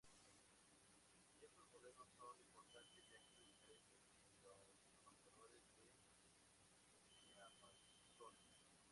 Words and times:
Estos 1.47 1.51
modelos 1.69 1.95
son 2.17 2.33
importantes 2.39 3.05
ya 3.11 3.19
que 3.19 3.23
carecen 3.29 3.45
de 3.67 3.75
los 4.49 4.79
marcadores 5.05 5.63
de 5.75 5.85
diapasón. 7.05 7.77